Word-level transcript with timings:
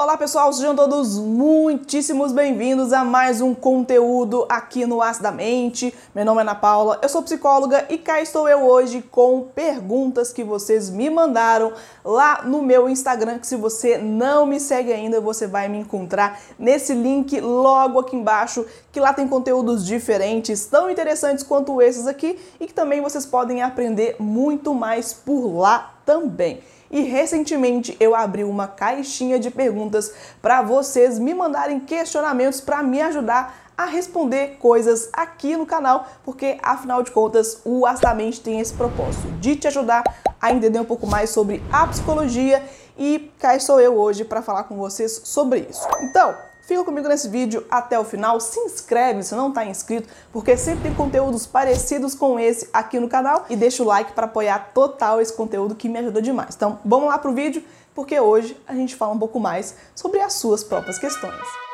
Olá 0.00 0.16
pessoal, 0.16 0.52
sejam 0.52 0.76
todos 0.76 1.18
muitíssimos 1.18 2.30
bem-vindos 2.30 2.92
a 2.92 3.02
mais 3.02 3.40
um 3.40 3.52
conteúdo 3.52 4.46
aqui 4.48 4.86
no 4.86 5.02
As 5.02 5.18
da 5.18 5.32
Mente. 5.32 5.92
Meu 6.14 6.24
nome 6.24 6.38
é 6.38 6.42
Ana 6.42 6.54
Paula, 6.54 7.00
eu 7.02 7.08
sou 7.08 7.20
psicóloga 7.20 7.84
e 7.90 7.98
cá 7.98 8.22
estou 8.22 8.48
eu 8.48 8.60
hoje 8.60 9.02
com 9.02 9.48
perguntas 9.52 10.32
que 10.32 10.44
vocês 10.44 10.88
me 10.88 11.10
mandaram 11.10 11.72
lá 12.04 12.42
no 12.44 12.62
meu 12.62 12.88
Instagram, 12.88 13.40
que 13.40 13.46
se 13.48 13.56
você 13.56 13.98
não 13.98 14.46
me 14.46 14.60
segue 14.60 14.92
ainda, 14.92 15.20
você 15.20 15.48
vai 15.48 15.66
me 15.66 15.78
encontrar 15.78 16.40
nesse 16.56 16.94
link 16.94 17.40
logo 17.40 17.98
aqui 17.98 18.14
embaixo, 18.14 18.64
que 18.92 19.00
lá 19.00 19.12
tem 19.12 19.26
conteúdos 19.26 19.84
diferentes, 19.84 20.64
tão 20.66 20.88
interessantes 20.88 21.42
quanto 21.42 21.82
esses 21.82 22.06
aqui 22.06 22.38
e 22.60 22.68
que 22.68 22.72
também 22.72 23.00
vocês 23.00 23.26
podem 23.26 23.62
aprender 23.62 24.14
muito 24.20 24.72
mais 24.72 25.12
por 25.12 25.58
lá 25.58 25.92
também. 26.06 26.62
E 26.90 27.02
recentemente 27.02 27.96
eu 28.00 28.14
abri 28.14 28.44
uma 28.44 28.66
caixinha 28.66 29.38
de 29.38 29.50
perguntas 29.50 30.12
para 30.40 30.62
vocês 30.62 31.18
me 31.18 31.34
mandarem 31.34 31.80
questionamentos 31.80 32.60
para 32.60 32.82
me 32.82 33.00
ajudar 33.02 33.68
a 33.76 33.84
responder 33.84 34.56
coisas 34.58 35.08
aqui 35.12 35.56
no 35.56 35.64
canal, 35.64 36.08
porque 36.24 36.58
afinal 36.60 37.00
de 37.02 37.12
contas 37.12 37.60
o 37.64 37.86
Astamente 37.86 38.40
tem 38.40 38.58
esse 38.58 38.74
propósito 38.74 39.30
de 39.38 39.54
te 39.54 39.68
ajudar 39.68 40.02
a 40.40 40.52
entender 40.52 40.80
um 40.80 40.84
pouco 40.84 41.06
mais 41.06 41.30
sobre 41.30 41.62
a 41.72 41.86
psicologia 41.86 42.62
e 42.98 43.30
cá 43.38 43.54
estou 43.54 43.80
eu 43.80 43.96
hoje 43.96 44.24
para 44.24 44.42
falar 44.42 44.64
com 44.64 44.76
vocês 44.76 45.20
sobre 45.24 45.60
isso. 45.70 45.86
Então, 46.02 46.34
Fica 46.68 46.84
comigo 46.84 47.08
nesse 47.08 47.30
vídeo 47.30 47.64
até 47.70 47.98
o 47.98 48.04
final, 48.04 48.38
se 48.38 48.60
inscreve 48.60 49.22
se 49.22 49.34
não 49.34 49.48
está 49.48 49.64
inscrito, 49.64 50.06
porque 50.30 50.54
sempre 50.54 50.82
tem 50.82 50.94
conteúdos 50.94 51.46
parecidos 51.46 52.14
com 52.14 52.38
esse 52.38 52.68
aqui 52.74 53.00
no 53.00 53.08
canal 53.08 53.46
e 53.48 53.56
deixa 53.56 53.82
o 53.82 53.86
like 53.86 54.12
para 54.12 54.26
apoiar 54.26 54.72
total 54.74 55.18
esse 55.18 55.32
conteúdo 55.32 55.74
que 55.74 55.88
me 55.88 55.98
ajuda 55.98 56.20
demais. 56.20 56.54
Então, 56.54 56.78
vamos 56.84 57.08
lá 57.08 57.16
pro 57.16 57.32
vídeo, 57.32 57.64
porque 57.94 58.20
hoje 58.20 58.54
a 58.66 58.74
gente 58.74 58.94
fala 58.94 59.14
um 59.14 59.18
pouco 59.18 59.40
mais 59.40 59.76
sobre 59.94 60.20
as 60.20 60.34
suas 60.34 60.62
próprias 60.62 60.98
questões. 60.98 61.67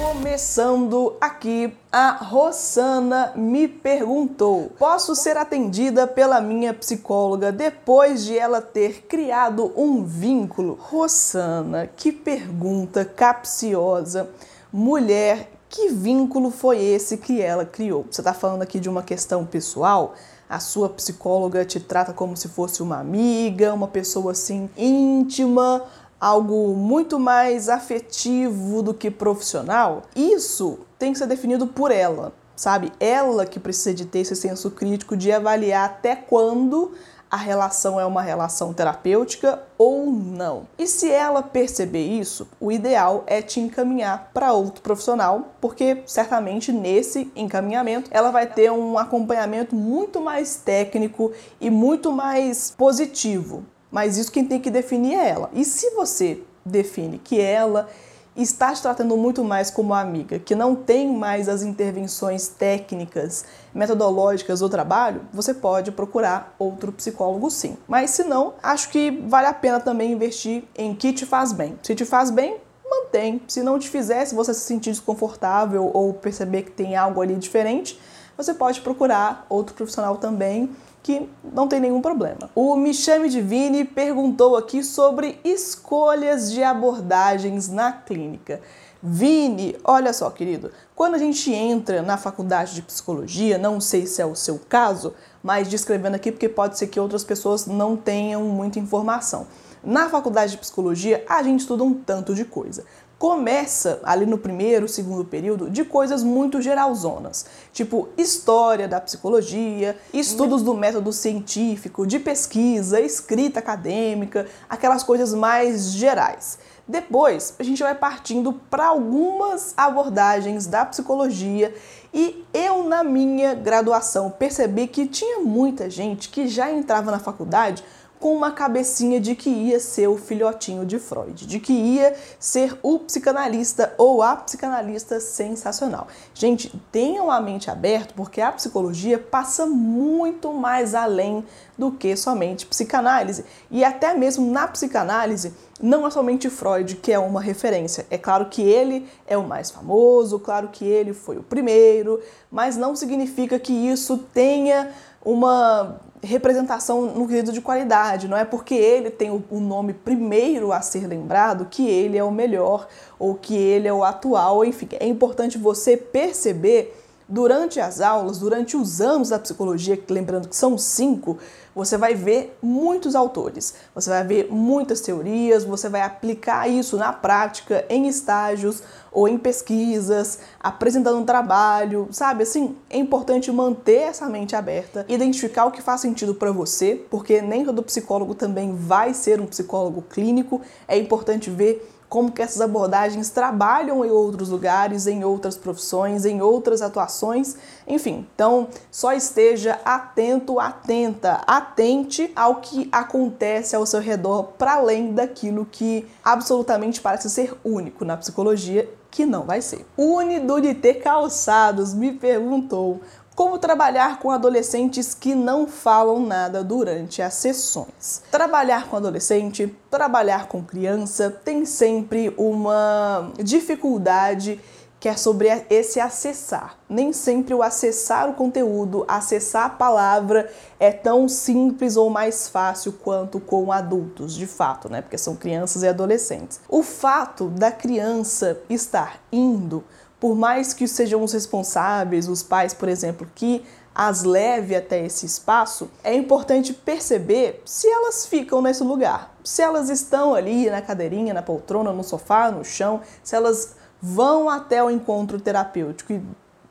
Começando 0.00 1.14
aqui, 1.20 1.76
a 1.92 2.12
Rosana 2.12 3.34
me 3.36 3.68
perguntou: 3.68 4.72
posso 4.78 5.14
ser 5.14 5.36
atendida 5.36 6.06
pela 6.06 6.40
minha 6.40 6.72
psicóloga 6.72 7.52
depois 7.52 8.24
de 8.24 8.38
ela 8.38 8.62
ter 8.62 9.02
criado 9.02 9.70
um 9.76 10.02
vínculo? 10.02 10.78
Rosana, 10.80 11.86
que 11.86 12.10
pergunta 12.10 13.04
capciosa. 13.04 14.30
Mulher, 14.72 15.50
que 15.68 15.90
vínculo 15.90 16.50
foi 16.50 16.82
esse 16.82 17.18
que 17.18 17.42
ela 17.42 17.66
criou? 17.66 18.06
Você 18.10 18.22
está 18.22 18.32
falando 18.32 18.62
aqui 18.62 18.80
de 18.80 18.88
uma 18.88 19.02
questão 19.02 19.44
pessoal? 19.44 20.14
A 20.48 20.58
sua 20.58 20.88
psicóloga 20.88 21.64
te 21.64 21.78
trata 21.78 22.12
como 22.12 22.36
se 22.36 22.48
fosse 22.48 22.82
uma 22.82 22.98
amiga, 22.98 23.72
uma 23.74 23.86
pessoa 23.86 24.32
assim 24.32 24.68
íntima, 24.76 25.84
algo 26.20 26.74
muito 26.74 27.18
mais 27.18 27.68
afetivo 27.68 28.82
do 28.82 28.92
que 28.92 29.10
profissional, 29.10 30.02
isso 30.14 30.80
tem 30.98 31.12
que 31.12 31.18
ser 31.18 31.26
definido 31.26 31.66
por 31.66 31.90
ela, 31.90 32.32
sabe? 32.54 32.92
Ela 33.00 33.46
que 33.46 33.58
precisa 33.58 33.94
de 33.94 34.04
ter 34.04 34.20
esse 34.20 34.36
senso 34.36 34.70
crítico 34.70 35.16
de 35.16 35.32
avaliar 35.32 35.86
até 35.86 36.14
quando 36.14 36.92
a 37.30 37.36
relação 37.36 37.98
é 37.98 38.04
uma 38.04 38.22
relação 38.22 38.74
terapêutica 38.74 39.62
ou 39.78 40.06
não. 40.06 40.66
E 40.76 40.86
se 40.86 41.08
ela 41.08 41.42
perceber 41.42 42.04
isso, 42.04 42.48
o 42.58 42.72
ideal 42.72 43.22
é 43.26 43.40
te 43.40 43.60
encaminhar 43.60 44.30
para 44.34 44.52
outro 44.52 44.82
profissional, 44.82 45.54
porque 45.60 46.02
certamente 46.06 46.72
nesse 46.72 47.30
encaminhamento 47.36 48.10
ela 48.12 48.32
vai 48.32 48.48
ter 48.48 48.72
um 48.72 48.98
acompanhamento 48.98 49.76
muito 49.76 50.20
mais 50.20 50.56
técnico 50.56 51.32
e 51.60 51.70
muito 51.70 52.10
mais 52.10 52.74
positivo 52.76 53.64
mas 53.90 54.16
isso 54.16 54.32
quem 54.32 54.44
tem 54.44 54.60
que 54.60 54.70
definir 54.70 55.14
é 55.14 55.28
ela. 55.28 55.50
E 55.52 55.64
se 55.64 55.90
você 55.90 56.42
define 56.64 57.18
que 57.18 57.40
ela 57.40 57.88
está 58.36 58.72
te 58.72 58.80
tratando 58.80 59.16
muito 59.16 59.42
mais 59.42 59.70
como 59.70 59.92
amiga, 59.92 60.38
que 60.38 60.54
não 60.54 60.74
tem 60.74 61.12
mais 61.12 61.48
as 61.48 61.62
intervenções 61.62 62.48
técnicas, 62.48 63.44
metodológicas 63.74 64.60
do 64.60 64.68
trabalho, 64.68 65.22
você 65.32 65.52
pode 65.52 65.90
procurar 65.90 66.54
outro 66.58 66.92
psicólogo 66.92 67.50
sim. 67.50 67.76
Mas 67.88 68.10
se 68.10 68.24
não, 68.24 68.54
acho 68.62 68.88
que 68.90 69.10
vale 69.26 69.46
a 69.46 69.54
pena 69.54 69.80
também 69.80 70.12
investir 70.12 70.64
em 70.76 70.94
que 70.94 71.12
te 71.12 71.26
faz 71.26 71.52
bem. 71.52 71.78
Se 71.82 71.94
te 71.94 72.04
faz 72.04 72.30
bem, 72.30 72.56
mantém. 72.88 73.42
Se 73.48 73.62
não 73.62 73.78
te 73.78 73.88
fizer, 73.88 74.24
se 74.24 74.34
você 74.34 74.54
se 74.54 74.60
sentir 74.60 74.90
desconfortável 74.90 75.90
ou 75.92 76.12
perceber 76.14 76.62
que 76.62 76.70
tem 76.70 76.96
algo 76.96 77.20
ali 77.20 77.34
diferente, 77.34 78.00
você 78.36 78.54
pode 78.54 78.80
procurar 78.80 79.44
outro 79.48 79.74
profissional 79.74 80.16
também 80.16 80.70
que 81.02 81.28
não 81.52 81.66
tem 81.66 81.80
nenhum 81.80 82.00
problema. 82.00 82.50
O 82.54 82.76
Michame 82.76 83.28
Divini 83.28 83.84
perguntou 83.84 84.56
aqui 84.56 84.82
sobre 84.82 85.38
escolhas 85.44 86.52
de 86.52 86.62
abordagens 86.62 87.68
na 87.68 87.92
clínica. 87.92 88.60
Vini, 89.02 89.76
olha 89.82 90.12
só, 90.12 90.28
querido, 90.28 90.70
quando 90.94 91.14
a 91.14 91.18
gente 91.18 91.50
entra 91.50 92.02
na 92.02 92.18
faculdade 92.18 92.74
de 92.74 92.82
psicologia, 92.82 93.56
não 93.56 93.80
sei 93.80 94.06
se 94.06 94.20
é 94.20 94.26
o 94.26 94.34
seu 94.34 94.60
caso, 94.68 95.14
mas 95.42 95.68
descrevendo 95.68 96.16
aqui 96.16 96.30
porque 96.30 96.50
pode 96.50 96.76
ser 96.76 96.88
que 96.88 97.00
outras 97.00 97.24
pessoas 97.24 97.66
não 97.66 97.96
tenham 97.96 98.42
muita 98.44 98.78
informação. 98.78 99.46
Na 99.82 100.10
faculdade 100.10 100.52
de 100.52 100.58
psicologia, 100.58 101.24
a 101.26 101.42
gente 101.42 101.60
estuda 101.60 101.82
um 101.82 101.94
tanto 101.94 102.34
de 102.34 102.44
coisa 102.44 102.84
começa 103.20 104.00
ali 104.02 104.24
no 104.24 104.38
primeiro, 104.38 104.88
segundo 104.88 105.26
período 105.26 105.68
de 105.68 105.84
coisas 105.84 106.22
muito 106.22 106.62
geralzonas, 106.62 107.44
tipo 107.70 108.08
história 108.16 108.88
da 108.88 108.98
psicologia, 108.98 109.94
estudos 110.10 110.62
do 110.62 110.72
método 110.72 111.12
científico, 111.12 112.06
de 112.06 112.18
pesquisa, 112.18 112.98
escrita 112.98 113.58
acadêmica, 113.58 114.46
aquelas 114.66 115.02
coisas 115.02 115.34
mais 115.34 115.92
gerais. 115.92 116.58
Depois, 116.88 117.54
a 117.58 117.62
gente 117.62 117.82
vai 117.82 117.94
partindo 117.94 118.54
para 118.54 118.86
algumas 118.86 119.74
abordagens 119.76 120.66
da 120.66 120.86
psicologia 120.86 121.74
e 122.14 122.42
eu, 122.54 122.84
na 122.84 123.04
minha 123.04 123.52
graduação, 123.52 124.30
percebi 124.30 124.86
que 124.86 125.06
tinha 125.06 125.40
muita 125.40 125.90
gente 125.90 126.30
que 126.30 126.48
já 126.48 126.72
entrava 126.72 127.10
na 127.10 127.18
faculdade 127.18 127.84
com 128.20 128.36
uma 128.36 128.52
cabecinha 128.52 129.18
de 129.18 129.34
que 129.34 129.48
ia 129.48 129.80
ser 129.80 130.06
o 130.06 130.18
filhotinho 130.18 130.84
de 130.84 130.98
Freud, 130.98 131.46
de 131.46 131.58
que 131.58 131.72
ia 131.72 132.14
ser 132.38 132.78
o 132.82 132.98
psicanalista 132.98 133.94
ou 133.96 134.22
a 134.22 134.36
psicanalista 134.36 135.18
sensacional. 135.18 136.06
Gente, 136.34 136.70
tenham 136.92 137.30
a 137.30 137.40
mente 137.40 137.70
aberta 137.70 138.12
porque 138.14 138.42
a 138.42 138.52
psicologia 138.52 139.18
passa 139.18 139.64
muito 139.64 140.52
mais 140.52 140.94
além 140.94 141.42
do 141.78 141.90
que 141.90 142.14
somente 142.14 142.66
psicanálise. 142.66 143.42
E 143.70 143.82
até 143.82 144.12
mesmo 144.12 144.50
na 144.50 144.68
psicanálise, 144.68 145.54
não 145.80 146.06
é 146.06 146.10
somente 146.10 146.50
Freud 146.50 146.96
que 146.96 147.10
é 147.10 147.18
uma 147.18 147.40
referência. 147.40 148.06
É 148.10 148.18
claro 148.18 148.46
que 148.50 148.60
ele 148.60 149.08
é 149.26 149.38
o 149.38 149.48
mais 149.48 149.70
famoso, 149.70 150.38
claro 150.38 150.68
que 150.68 150.84
ele 150.84 151.14
foi 151.14 151.38
o 151.38 151.42
primeiro, 151.42 152.20
mas 152.50 152.76
não 152.76 152.94
significa 152.94 153.58
que 153.58 153.72
isso 153.72 154.18
tenha 154.18 154.90
uma 155.24 156.00
representação 156.22 157.06
no 157.06 157.26
quesito 157.26 157.52
de 157.52 157.60
qualidade. 157.60 158.28
Não 158.28 158.36
é 158.36 158.44
porque 158.44 158.74
ele 158.74 159.10
tem 159.10 159.30
o 159.30 159.60
nome 159.60 159.94
primeiro 159.94 160.72
a 160.72 160.80
ser 160.80 161.06
lembrado 161.06 161.66
que 161.70 161.88
ele 161.88 162.18
é 162.18 162.24
o 162.24 162.30
melhor 162.30 162.86
ou 163.18 163.34
que 163.34 163.56
ele 163.56 163.88
é 163.88 163.92
o 163.92 164.04
atual. 164.04 164.64
Enfim, 164.64 164.88
é 164.98 165.06
importante 165.06 165.56
você 165.56 165.96
perceber 165.96 166.99
durante 167.30 167.78
as 167.78 168.00
aulas, 168.00 168.38
durante 168.38 168.76
os 168.76 169.00
anos 169.00 169.28
da 169.28 169.38
psicologia, 169.38 169.98
lembrando 170.10 170.48
que 170.48 170.56
são 170.56 170.76
cinco, 170.76 171.38
você 171.72 171.96
vai 171.96 172.14
ver 172.14 172.58
muitos 172.60 173.14
autores, 173.14 173.74
você 173.94 174.10
vai 174.10 174.24
ver 174.24 174.48
muitas 174.50 175.00
teorias, 175.00 175.62
você 175.62 175.88
vai 175.88 176.02
aplicar 176.02 176.68
isso 176.68 176.96
na 176.96 177.12
prática, 177.12 177.84
em 177.88 178.08
estágios 178.08 178.82
ou 179.12 179.28
em 179.28 179.38
pesquisas, 179.38 180.40
apresentando 180.58 181.18
um 181.18 181.24
trabalho, 181.24 182.08
sabe? 182.10 182.42
Assim, 182.42 182.76
é 182.90 182.98
importante 182.98 183.50
manter 183.52 184.02
essa 184.02 184.28
mente 184.28 184.56
aberta, 184.56 185.06
identificar 185.08 185.66
o 185.66 185.70
que 185.70 185.80
faz 185.80 186.00
sentido 186.00 186.34
para 186.34 186.50
você, 186.50 187.00
porque 187.08 187.40
nem 187.40 187.64
todo 187.64 187.82
psicólogo 187.82 188.34
também 188.34 188.74
vai 188.74 189.14
ser 189.14 189.40
um 189.40 189.46
psicólogo 189.46 190.02
clínico, 190.02 190.60
é 190.88 190.98
importante 190.98 191.48
ver 191.48 191.88
como 192.10 192.32
que 192.32 192.42
essas 192.42 192.60
abordagens 192.60 193.30
trabalham 193.30 194.04
em 194.04 194.10
outros 194.10 194.48
lugares, 194.48 195.06
em 195.06 195.22
outras 195.22 195.56
profissões, 195.56 196.24
em 196.24 196.42
outras 196.42 196.82
atuações, 196.82 197.54
enfim. 197.86 198.26
Então, 198.34 198.66
só 198.90 199.12
esteja 199.12 199.78
atento, 199.84 200.58
atenta, 200.58 201.40
atente 201.46 202.32
ao 202.34 202.56
que 202.56 202.88
acontece 202.90 203.76
ao 203.76 203.86
seu 203.86 204.00
redor 204.00 204.42
para 204.58 204.74
além 204.74 205.14
daquilo 205.14 205.64
que 205.64 206.04
absolutamente 206.24 207.00
parece 207.00 207.30
ser 207.30 207.56
único 207.64 208.04
na 208.04 208.16
psicologia, 208.16 208.92
que 209.08 209.24
não 209.24 209.44
vai 209.44 209.62
ser. 209.62 209.86
Unidunité 209.96 210.94
Calçados 210.94 211.94
me 211.94 212.12
perguntou 212.12 213.00
como 213.34 213.58
trabalhar 213.58 214.18
com 214.18 214.30
adolescentes 214.30 215.14
que 215.14 215.34
não 215.34 215.66
falam 215.66 216.20
nada 216.20 216.62
durante 216.62 217.22
as 217.22 217.34
sessões. 217.34 218.22
Trabalhar 218.30 218.88
com 218.88 218.96
adolescente, 218.96 219.74
trabalhar 219.90 220.46
com 220.46 220.62
criança 220.62 221.30
tem 221.30 221.64
sempre 221.64 222.34
uma 222.36 223.32
dificuldade 223.38 224.60
que 225.00 225.08
é 225.08 225.16
sobre 225.16 225.48
esse 225.70 225.98
acessar. 225.98 226.76
Nem 226.86 227.10
sempre 227.10 227.54
o 227.54 227.62
acessar 227.62 228.28
o 228.28 228.34
conteúdo, 228.34 229.06
acessar 229.08 229.64
a 229.64 229.70
palavra 229.70 230.52
é 230.78 230.92
tão 230.92 231.26
simples 231.26 231.96
ou 231.96 232.10
mais 232.10 232.48
fácil 232.48 232.92
quanto 232.92 233.40
com 233.40 233.72
adultos, 233.72 234.34
de 234.34 234.46
fato, 234.46 234.90
né? 234.90 235.00
Porque 235.00 235.16
são 235.16 235.34
crianças 235.34 235.82
e 235.82 235.88
adolescentes. 235.88 236.60
O 236.68 236.82
fato 236.82 237.48
da 237.48 237.72
criança 237.72 238.60
estar 238.68 239.18
indo, 239.32 239.82
por 240.20 240.36
mais 240.36 240.74
que 240.74 240.86
sejam 240.86 241.24
os 241.24 241.32
responsáveis, 241.32 242.28
os 242.28 242.42
pais, 242.42 242.74
por 242.74 242.88
exemplo, 242.88 243.26
que 243.34 243.64
as 243.94 244.22
leve 244.22 244.76
até 244.76 245.04
esse 245.04 245.26
espaço, 245.26 245.90
é 246.04 246.14
importante 246.14 246.72
perceber 246.72 247.60
se 247.64 247.88
elas 247.88 248.26
ficam 248.26 248.62
nesse 248.62 248.84
lugar. 248.84 249.34
Se 249.42 249.62
elas 249.62 249.88
estão 249.88 250.34
ali 250.34 250.70
na 250.70 250.80
cadeirinha, 250.80 251.34
na 251.34 251.42
poltrona, 251.42 251.92
no 251.92 252.04
sofá, 252.04 252.50
no 252.50 252.64
chão, 252.64 253.00
se 253.22 253.34
elas 253.34 253.74
vão 254.00 254.48
até 254.48 254.82
o 254.82 254.90
encontro 254.90 255.40
terapêutico 255.40 256.12
e 256.12 256.22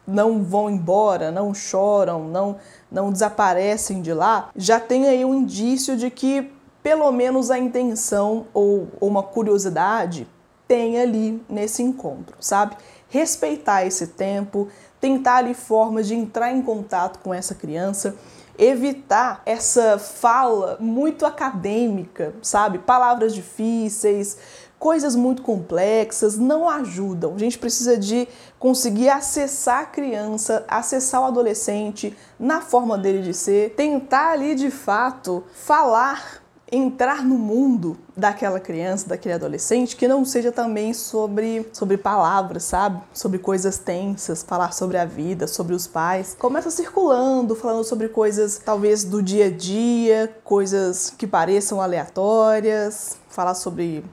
não 0.07 0.44
vão 0.44 0.69
embora, 0.69 1.31
não 1.31 1.54
choram, 1.54 2.24
não, 2.24 2.56
não 2.92 3.12
desaparecem 3.12 4.01
de 4.01 4.13
lá, 4.13 4.50
já 4.56 4.80
tem 4.80 5.07
aí 5.07 5.24
um 5.24 5.36
indício 5.36 5.96
de 5.98 6.10
que 6.10 6.51
pelo 6.81 7.12
menos 7.12 7.51
a 7.51 7.60
intenção 7.60 8.48
ou, 8.54 8.88
ou 9.00 9.10
uma 9.10 9.22
curiosidade 9.22 10.28
tem 10.68 11.00
ali 11.00 11.44
nesse 11.50 11.81
encontro, 11.81 12.36
sabe? 12.40 12.75
Respeitar 13.10 13.86
esse 13.86 14.08
tempo, 14.08 14.68
tentar 15.02 15.38
ali 15.38 15.54
formas 15.54 16.08
de 16.08 16.16
entrar 16.16 16.52
em 16.52 16.62
contato 16.62 17.20
com 17.20 17.34
essa 17.34 17.56
criança, 17.56 18.16
evitar 18.58 19.42
essa 19.46 19.98
fala 19.98 20.78
muito 20.80 21.26
acadêmica, 21.26 22.34
sabe? 22.42 22.78
Palavras 22.78 23.34
difíceis, 23.34 24.38
coisas 24.80 25.16
muito 25.16 25.42
complexas 25.42 26.38
não 26.38 26.70
ajudam. 26.70 27.36
A 27.36 27.38
gente 27.38 27.58
precisa 27.58 27.98
de 27.98 28.28
conseguir 28.58 29.10
acessar 29.10 29.84
a 29.84 29.86
criança, 29.86 30.66
acessar 30.68 31.22
o 31.22 31.26
adolescente 31.26 32.16
na 32.40 32.62
forma 32.62 32.98
dele 32.98 33.22
de 33.22 33.34
ser, 33.34 33.76
tentar 33.76 34.32
ali 34.32 34.56
de 34.56 34.72
fato 34.72 35.44
falar 35.54 36.38
entrar 36.71 37.24
no 37.24 37.38
mundo 37.38 37.98
daquela 38.16 38.60
criança, 38.60 39.07
daquele 39.07 39.33
adolescente, 39.33 39.95
que 39.95 40.07
não 40.07 40.24
seja 40.24 40.51
também 40.51 40.94
sobre, 40.94 41.68
sobre 41.74 41.98
palavras, 41.98 42.63
sabe? 42.63 43.01
Sobre 43.13 43.39
coisas 43.39 43.77
tensas, 43.77 44.44
falar 44.44 44.74
sobre 44.74 44.98
a 44.98 45.06
vida, 45.06 45.48
sobre 45.48 45.74
os 45.74 45.88
pais. 45.88 46.36
Começa 46.38 46.69
circulando, 46.69 47.56
falando 47.56 47.83
sobre 47.83 48.10
coisas 48.10 48.62
talvez 48.63 49.04
do 49.04 49.21
dia 49.21 49.45
a 49.45 49.50
dia, 49.50 50.36
coisas 50.44 51.13
que 51.18 51.25
pareçam 51.25 51.81
aleatórias, 51.81 53.18
falar 53.30 53.56
sobre 53.56 54.04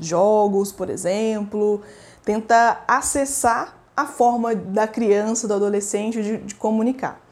jogos, 0.00 0.72
por 0.72 0.90
exemplo, 0.90 1.82
tenta 2.24 2.80
acessar 2.86 3.76
a 3.96 4.06
forma 4.06 4.54
da 4.54 4.86
criança, 4.86 5.48
do 5.48 5.54
adolescente 5.54 6.22
de, 6.22 6.36
de 6.38 6.54
comunicar. 6.54 7.25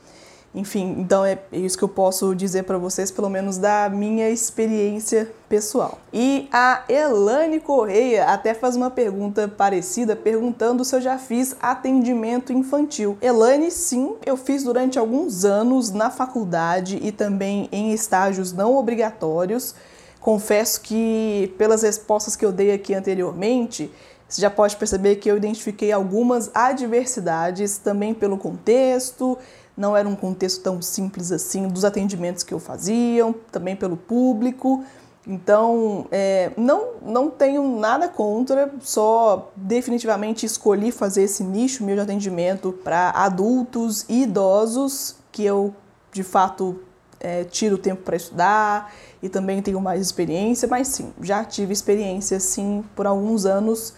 Enfim, 0.55 0.95
então 1.01 1.25
é 1.25 1.37
isso 1.51 1.77
que 1.77 1.83
eu 1.83 1.89
posso 1.89 2.33
dizer 2.33 2.63
para 2.63 2.79
vocês, 2.79 3.11
pelo 3.11 3.29
menos 3.29 3.59
da 3.59 3.89
minha 3.89 4.31
experiência 4.31 5.33
pessoal. 5.49 5.99
E 6.13 6.49
a 6.53 6.85
Elane 6.89 7.59
Correia 7.59 8.27
até 8.27 8.55
faz 8.55 8.77
uma 8.77 8.89
pergunta 8.89 9.49
parecida, 9.49 10.15
perguntando 10.15 10.85
se 10.85 10.95
eu 10.95 11.01
já 11.01 11.19
fiz 11.19 11.57
atendimento 11.61 12.53
infantil. 12.53 13.19
Elane, 13.21 13.69
sim, 13.73 14.15
eu 14.25 14.37
fiz 14.37 14.63
durante 14.63 14.97
alguns 14.97 15.45
anos 15.45 15.91
na 15.91 16.09
faculdade 16.09 17.01
e 17.03 17.11
também 17.11 17.69
em 17.73 17.93
estágios 17.93 18.53
não 18.53 18.77
obrigatórios. 18.77 19.75
Confesso 20.21 20.81
que, 20.81 21.53
pelas 21.59 21.83
respostas 21.83 22.37
que 22.37 22.47
eu 22.47 22.53
dei 22.53 22.73
aqui 22.73 22.95
anteriormente, 22.95 23.91
você 24.29 24.41
já 24.41 24.51
pode 24.51 24.77
perceber 24.77 25.17
que 25.17 25.31
eu 25.31 25.37
identifiquei 25.37 25.93
algumas 25.93 26.51
adversidades 26.55 27.77
também 27.77 28.15
pelo 28.15 28.39
contexto, 28.39 29.37
não 29.77 29.97
era 29.97 30.09
um 30.09 30.15
contexto 30.15 30.63
tão 30.63 30.81
simples 30.81 31.33
assim 31.33 31.69
dos 31.69 31.85
atendimentos 31.85 32.43
que 32.43 32.55
eu 32.55 32.59
fazia, 32.59 33.35
também 33.51 33.75
pelo 33.75 33.97
público. 33.97 34.85
Então, 35.27 36.07
é, 36.11 36.53
não, 36.57 36.97
não 37.03 37.31
tenho 37.31 37.79
nada 37.79 38.09
contra, 38.09 38.71
só 38.81 39.51
definitivamente 39.57 40.45
escolhi 40.45 40.93
fazer 40.93 41.23
esse 41.23 41.43
nicho 41.43 41.83
meu 41.83 41.95
de 41.95 42.03
atendimento 42.03 42.73
para 42.73 43.11
adultos 43.11 44.05
e 44.09 44.23
idosos, 44.25 45.17
que 45.33 45.43
eu 45.45 45.75
de 46.13 46.23
fato 46.23 46.79
é, 47.19 47.43
tiro 47.45 47.79
tempo 47.79 48.03
para 48.03 48.17
estudar 48.17 48.93
e 49.23 49.29
também 49.31 49.63
tenho 49.63 49.81
mais 49.81 50.03
experiência, 50.03 50.69
mas 50.69 50.89
sim, 50.89 51.13
já 51.23 51.43
tive 51.43 51.73
experiência 51.73 52.39
sim 52.39 52.85
por 52.95 53.07
alguns 53.07 53.47
anos 53.47 53.95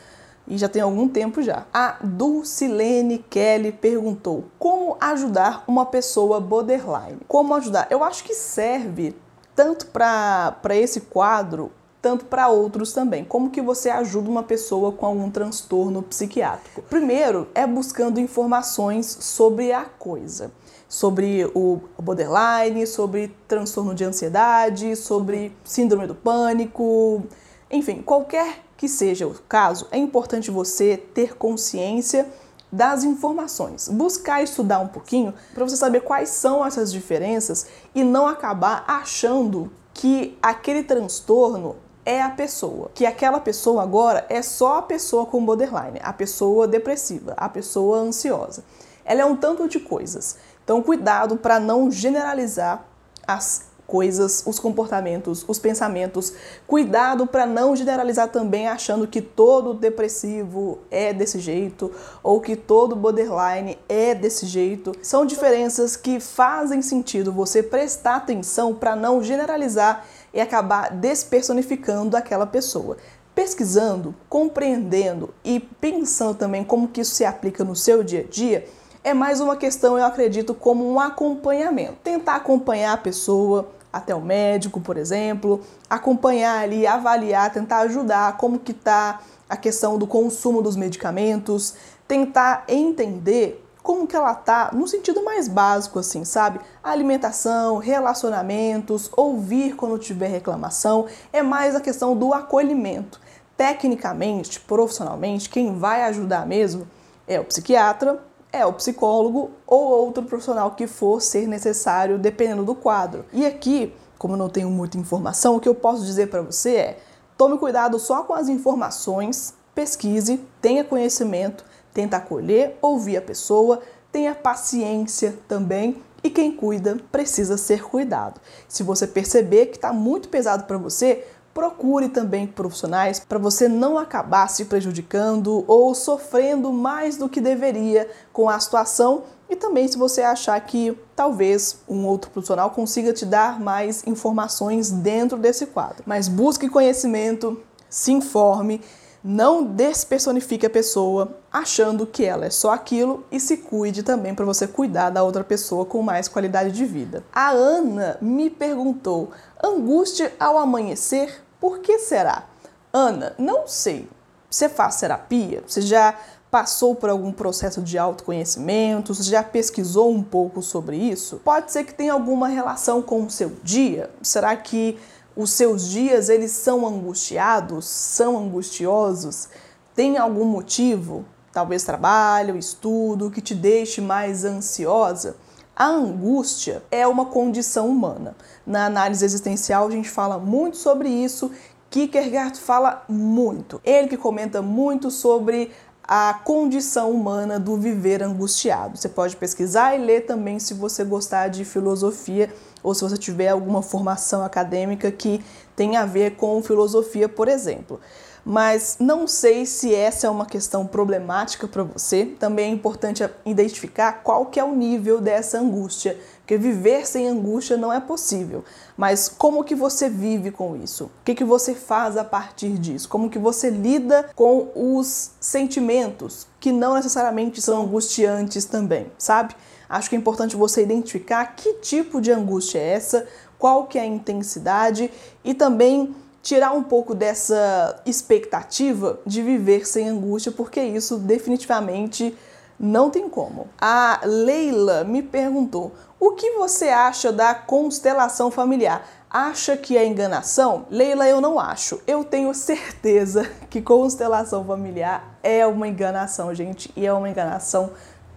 e 0.47 0.57
já 0.57 0.69
tem 0.69 0.83
algum 0.83 1.09
tempo 1.09 1.43
já. 1.43 1.67
A 1.73 1.97
Dulcilene 2.03 3.19
Kelly 3.19 3.73
perguntou: 3.73 4.45
como 4.59 4.97
ajudar 5.01 5.65
uma 5.67 5.87
pessoa 5.87 6.41
borderline? 6.41 7.19
Como 7.27 7.55
ajudar? 7.55 7.87
Eu 7.91 8.05
acho 8.05 8.25
que 8.25 8.35
serve 8.35 9.15
tanto 9.55 9.87
para 9.87 10.77
esse 10.77 11.03
quadro 11.03 11.73
tanto 12.01 12.27
para 12.27 12.47
outros 12.47 12.93
também. 12.93 13.25
Como 13.25 13.51
que 13.51 13.61
você 13.61 13.91
ajuda 13.91 14.31
uma 14.31 14.45
pessoa 14.45 14.93
com 14.93 15.07
algum 15.07 15.29
transtorno 15.29 16.03
psiquiátrico? 16.05 16.83
Primeiro 16.83 17.49
é 17.53 17.67
buscando 17.67 18.21
informações 18.21 19.07
sobre 19.07 19.73
a 19.73 19.85
coisa 19.85 20.53
sobre 20.89 21.45
o 21.55 21.81
borderline, 22.01 22.87
sobre 22.87 23.35
transtorno 23.49 23.95
de 23.95 24.05
ansiedade, 24.05 24.95
sobre 24.95 25.53
síndrome 25.65 26.07
do 26.07 26.15
pânico, 26.15 27.25
enfim, 27.71 28.03
qualquer 28.03 28.66
que 28.77 28.89
seja 28.89 29.27
o 29.27 29.35
caso, 29.49 29.87
é 29.91 29.99
importante 29.99 30.51
você 30.51 30.97
ter 30.97 31.37
consciência 31.37 32.29
das 32.71 33.05
informações, 33.05 33.89
buscar 33.89 34.43
estudar 34.43 34.81
um 34.81 34.89
pouquinho 34.89 35.33
para 35.55 35.65
você 35.65 35.77
saber 35.77 36.01
quais 36.01 36.31
são 36.31 36.65
essas 36.65 36.93
diferenças 36.93 37.67
e 37.95 38.03
não 38.03 38.27
acabar 38.27 38.85
achando 38.87 39.71
que 39.95 40.37
aquele 40.43 40.83
transtorno 40.83 41.77
é 42.05 42.23
a 42.23 42.31
pessoa, 42.31 42.91
que 42.95 43.07
aquela 43.07 43.41
pessoa 43.41 43.83
agora 43.83 44.27
é 44.29 44.43
só 44.43 44.79
a 44.79 44.83
pessoa 44.83 45.27
com 45.27 45.45
borderline, 45.45 45.99
a 46.03 46.13
pessoa 46.13 46.69
depressiva, 46.69 47.35
a 47.37 47.49
pessoa 47.49 47.99
ansiosa. 47.99 48.65
Ela 49.05 49.23
é 49.23 49.25
um 49.25 49.37
tanto 49.37 49.69
de 49.69 49.81
coisas. 49.81 50.37
Então, 50.63 50.83
cuidado 50.83 51.37
para 51.37 51.59
não 51.59 51.91
generalizar 51.91 52.85
as 53.27 53.63
coisas, 53.87 54.43
os 54.47 54.59
comportamentos, 54.59 55.45
os 55.47 55.59
pensamentos. 55.59 56.33
Cuidado 56.67 57.27
para 57.27 57.47
não 57.47 57.77
generalizar 57.77 58.29
também 58.29 58.69
achando 58.69 59.07
que 59.07 59.21
todo 59.21 59.75
depressivo 59.75 60.79
é 60.91 61.13
desse 61.13 61.39
jeito 61.39 61.91
ou 62.23 62.41
que 62.41 62.57
todo 62.57 62.97
borderline 62.97 63.79
é 63.89 64.15
desse 64.15 64.47
jeito. 64.47 64.93
São 65.03 65.25
diferenças 65.25 65.97
que 65.97 66.19
fazem 66.19 66.83
sentido 66.83 67.33
você 67.33 67.63
prestar 67.63 68.17
atenção 68.17 68.75
para 68.75 68.97
não 68.97 69.23
generalizar 69.23 70.05
e 70.35 70.41
acabar 70.41 70.91
despersonificando 70.91 72.17
aquela 72.17 72.47
pessoa. 72.47 72.97
Pesquisando, 73.35 74.15
compreendendo 74.29 75.33
e 75.45 75.61
pensando 75.61 76.35
também 76.35 76.65
como 76.65 76.89
que 76.89 77.03
isso 77.03 77.15
se 77.15 77.25
aplica 77.25 77.63
no 77.63 77.77
seu 77.77 78.03
dia 78.03 78.21
a 78.21 78.31
dia, 78.31 78.67
é 79.07 79.15
mais 79.15 79.41
uma 79.41 79.55
questão, 79.55 79.97
eu 79.97 80.05
acredito, 80.05 80.53
como 80.53 80.85
um 80.85 80.99
acompanhamento. 80.99 81.95
Tentar 82.03 82.35
acompanhar 82.35 82.95
a 82.95 82.97
pessoa 82.97 83.69
até 83.93 84.15
o 84.15 84.21
médico, 84.21 84.81
por 84.81 84.97
exemplo, 84.97 85.61
acompanhar 85.89 86.63
ali, 86.63 86.87
avaliar, 86.87 87.53
tentar 87.53 87.79
ajudar 87.81 88.37
como 88.37 88.59
que 88.59 88.73
tá 88.73 89.21
a 89.49 89.57
questão 89.57 89.97
do 89.97 90.07
consumo 90.07 90.63
dos 90.63 90.77
medicamentos, 90.77 91.75
tentar 92.07 92.65
entender 92.69 93.63
como 93.83 94.05
que 94.05 94.17
ela 94.17 94.35
tá 94.35 94.71
no 94.73 94.89
sentido 94.89 95.23
mais 95.23 95.47
básico 95.47 96.01
assim, 96.01 96.25
sabe? 96.25 96.59
alimentação, 96.83 97.79
relacionamentos, 97.79 99.09
ouvir 99.17 99.77
quando 99.77 99.97
tiver 99.97 100.27
reclamação, 100.27 101.07
é 101.33 101.41
mais 101.41 101.77
a 101.77 101.81
questão 101.81 102.17
do 102.17 102.35
acolhimento. 102.35 103.21
Tecnicamente, 103.57 104.59
profissionalmente, 104.59 105.49
quem 105.49 105.79
vai 105.79 106.03
ajudar 106.03 106.45
mesmo 106.45 106.87
é 107.29 107.39
o 107.39 107.45
psiquiatra, 107.45 108.21
é 108.57 108.67
o 108.67 108.73
psicólogo 108.73 109.51
ou 109.67 109.85
outro 109.85 110.23
profissional 110.23 110.73
que 110.73 110.87
for 110.87 111.21
ser 111.21 111.47
necessário, 111.47 112.19
dependendo 112.19 112.65
do 112.65 112.75
quadro. 112.75 113.25
E 113.33 113.45
aqui, 113.45 113.95
como 114.19 114.35
eu 114.35 114.39
não 114.39 114.49
tenho 114.49 114.71
muita 114.71 114.99
informação, 114.99 115.57
o 115.57 115.61
que 115.61 115.69
eu 115.69 115.75
posso 115.75 116.05
dizer 116.05 116.29
para 116.29 116.43
você 116.43 116.77
é: 116.77 116.99
tome 117.37 117.59
cuidado 117.59 117.99
só 117.99 118.23
com 118.23 118.33
as 118.33 118.49
informações, 118.49 119.55
pesquise, 119.75 120.41
tenha 120.61 120.83
conhecimento, 120.83 121.65
tenta 121.93 122.17
acolher, 122.17 122.77
ouvir 122.81 123.19
a 123.19 123.23
pessoa, 123.23 123.81
tenha 124.11 124.35
paciência 124.35 125.39
também. 125.47 126.03
E 126.25 126.31
quem 126.31 126.51
cuida 126.51 126.97
precisa 127.13 127.57
ser 127.57 127.85
cuidado. 127.85 128.41
Se 128.67 128.83
você 128.83 129.07
perceber 129.07 129.67
que 129.67 129.77
está 129.77 129.93
muito 129.93 130.29
pesado 130.29 130.65
para 130.65 130.77
você, 130.77 131.25
procure 131.57 132.11
também 132.11 132.47
profissionais 132.47 133.19
para 133.19 133.39
você 133.39 133.67
não 133.67 133.97
acabar 133.97 134.47
se 134.51 134.67
prejudicando 134.67 135.65
ou 135.67 135.95
sofrendo 135.95 136.71
mais 136.71 137.17
do 137.17 137.31
que 137.31 137.41
deveria 137.41 138.11
com 138.31 138.47
a 138.47 138.61
situação 138.61 139.23
e 139.49 139.57
também 139.57 139.89
se 139.89 139.97
você 139.97 140.21
achar 140.21 140.61
que 140.61 140.95
talvez 141.15 141.79
um 141.89 142.05
outro 142.05 142.31
profissional 142.31 142.69
consiga 142.73 143.11
te 143.11 143.25
dar 143.25 143.59
mais 143.59 144.07
informações 144.07 144.91
dentro 144.91 145.39
desse 145.39 145.65
quadro. 145.65 146.03
Mas 146.05 146.29
busque 146.29 146.69
conhecimento, 146.69 147.59
se 147.89 148.13
informe, 148.13 148.83
Não 149.29 149.65
despersonifique 149.65 150.67
a 150.67 150.71
pessoa 150.71 151.39
achando 151.53 152.07
que 152.07 152.25
ela 152.25 152.47
é 152.47 152.51
só 152.51 152.73
aquilo 152.73 153.25
e 153.29 153.41
se 153.41 153.57
cuide 153.57 154.05
também 154.05 154.33
para 154.33 154.45
você 154.45 154.69
cuidar 154.69 155.11
da 155.11 155.25
outra 155.25 155.43
pessoa 155.43 155.85
com 155.85 156.01
mais 156.01 156.29
qualidade 156.29 156.71
de 156.71 156.85
vida. 156.85 157.25
A 157.33 157.51
Ana 157.51 158.19
me 158.21 158.49
perguntou: 158.49 159.33
angústia 159.61 160.33
ao 160.39 160.57
amanhecer, 160.57 161.43
por 161.61 161.79
que 161.79 161.99
será? 161.99 162.45
Ana, 162.93 163.35
não 163.39 163.67
sei. 163.67 164.09
Você 164.51 164.69
faz 164.69 164.99
terapia? 164.99 165.63
Você 165.67 165.81
já 165.83 166.15
passou 166.51 166.95
por 166.95 167.11
algum 167.11 167.33
processo 167.33 167.83
de 167.83 167.99
autoconhecimento? 167.99 169.15
Você 169.15 169.25
já 169.25 169.43
pesquisou 169.43 170.11
um 170.11 170.23
pouco 170.23 170.63
sobre 170.63 170.97
isso? 170.97 171.41
Pode 171.45 171.73
ser 171.73 171.85
que 171.85 171.93
tenha 171.93 172.13
alguma 172.13 172.49
relação 172.49 173.03
com 173.03 173.25
o 173.25 173.31
seu 173.31 173.53
dia? 173.63 174.11
Será 174.23 174.57
que 174.57 174.99
os 175.37 175.51
seus 175.51 175.89
dias 175.89 176.29
eles 176.29 176.53
são 176.53 176.87
angustiados, 176.87 177.87
são 177.87 178.39
angustiosos? 178.39 179.49
Tem 179.95 180.17
algum 180.17 180.45
motivo? 180.45 181.25
Talvez 181.53 181.85
trabalho, 181.85 182.57
estudo 182.57 183.31
que 183.31 183.41
te 183.41 183.55
deixe 183.55 184.01
mais 184.01 184.45
ansiosa? 184.45 185.37
A 185.79 185.89
angústia 185.89 186.83
é 186.91 187.07
uma 187.07 187.27
condição 187.27 187.91
humana. 187.91 188.35
Na 188.67 188.87
análise 188.87 189.23
existencial 189.23 189.87
a 189.87 189.91
gente 189.91 190.09
fala 190.09 190.39
muito 190.39 190.79
sobre 190.79 191.11
isso. 191.11 191.51
Kierkegaard 191.91 192.59
fala 192.59 193.05
muito. 193.07 193.79
Ele 193.85 194.09
que 194.09 194.17
comenta 194.17 194.63
muito 194.63 195.11
sobre 195.11 195.71
a 196.03 196.33
condição 196.33 197.11
humana 197.11 197.61
do 197.61 197.77
viver 197.77 198.23
angustiado. 198.23 198.97
Você 198.97 199.09
pode 199.09 199.37
pesquisar 199.37 199.95
e 199.95 199.99
ler 199.99 200.23
também 200.23 200.59
se 200.59 200.73
você 200.73 201.05
gostar 201.05 201.49
de 201.49 201.63
filosofia 201.63 202.51
ou 202.87 202.95
se 202.95 203.03
você 203.03 203.17
tiver 203.17 203.49
alguma 203.49 203.83
formação 203.83 204.45
acadêmica 204.45 205.11
que 205.11 205.45
tenha 205.75 206.03
a 206.03 206.07
ver 206.07 206.37
com 206.37 206.63
filosofia, 206.63 207.29
por 207.29 207.49
exemplo. 207.49 208.01
Mas 208.45 208.99
não 209.01 209.27
sei 209.27 209.67
se 209.67 209.93
essa 209.93 210.29
é 210.29 210.31
uma 210.31 210.47
questão 210.47 210.87
problemática 210.87 211.67
para 211.67 211.83
você. 211.83 212.27
Também 212.39 212.71
é 212.71 212.73
importante 212.73 213.29
identificar 213.45 214.23
qual 214.23 214.47
que 214.47 214.61
é 214.61 214.63
o 214.63 214.73
nível 214.73 215.21
dessa 215.21 215.59
angústia, 215.59 216.17
porque 216.39 216.57
viver 216.57 217.09
sem 217.09 217.27
angústia 217.27 217.77
não 217.77 217.93
é 217.93 217.99
possível. 217.99 218.63
Mas 218.97 219.29
como 219.29 219.65
que 219.65 219.75
você 219.75 220.09
vive 220.09 220.53
com 220.53 220.77
isso? 220.77 221.07
O 221.07 221.25
que, 221.25 221.35
que 221.35 221.45
você 221.45 221.75
faz 221.75 222.17
a 222.17 222.23
partir 222.23 222.79
disso? 222.79 223.09
Como 223.09 223.29
que 223.29 223.39
você 223.39 223.69
lida 223.69 224.31
com 224.33 224.71
os 224.77 225.33
sentimentos 225.41 226.47
que 226.61 226.71
não 226.71 226.95
necessariamente 226.95 227.61
são 227.61 227.83
angustiantes 227.83 228.65
também, 228.65 229.11
sabe? 229.19 229.57
Acho 229.89 230.11
que 230.11 230.17
é 230.17 230.19
importante 230.19 230.57
você 230.57 230.83
identificar 230.83 231.45
que 231.55 231.75
tipo 231.75 232.21
de 232.21 232.33
angústia 232.33 232.79
é 232.79 232.89
essa, 232.93 233.27
qual 233.59 233.87
que 233.87 233.99
é 233.99 234.03
a 234.03 234.07
intensidade 234.07 235.11
e 235.45 235.55
também 235.55 236.15
tirar 236.43 236.73
um 236.73 236.83
pouco 236.83 237.15
dessa 237.15 238.01
expectativa 238.07 239.19
de 239.27 239.43
viver 239.43 239.87
sem 239.87 240.09
angústia, 240.09 240.53
porque 240.53 240.81
isso 240.81 241.19
definitivamente 241.19 242.37
não 242.79 243.11
tem 243.11 243.29
como. 243.29 243.69
A 243.81 244.21
Leila 244.25 245.03
me 245.03 245.23
perguntou: 245.23 245.93
o 246.21 246.33
que 246.33 246.53
você 246.53 246.89
acha 246.89 247.33
da 247.33 247.55
constelação 247.55 248.51
familiar? 248.51 249.05
Acha 249.29 249.77
que 249.77 249.97
é 249.97 250.07
enganação? 250.07 250.87
Leila, 250.89 251.27
eu 251.29 251.41
não 251.41 251.59
acho. 251.59 252.01
Eu 252.07 252.23
tenho 252.23 252.55
certeza 252.55 253.51
que 253.69 253.83
constelação 253.83 254.65
familiar 254.65 255.39
é 255.43 255.67
uma 255.67 255.89
enganação, 255.89 256.55
gente, 256.55 256.93
e 256.97 257.05
é 257.05 257.13
uma 257.13 257.29
enganação 257.29 257.91